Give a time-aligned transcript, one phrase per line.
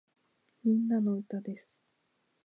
[0.63, 1.85] みんなの歌です